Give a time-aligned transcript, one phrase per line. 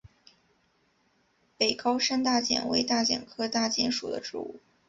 [1.59, 4.59] 北高山大戟为大戟科大戟属的植物。